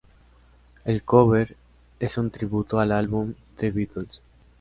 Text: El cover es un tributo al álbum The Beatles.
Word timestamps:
El 0.83 1.03
cover 1.03 1.55
es 1.99 2.17
un 2.17 2.31
tributo 2.31 2.79
al 2.79 2.91
álbum 2.91 3.35
The 3.57 3.69
Beatles. 3.69 4.23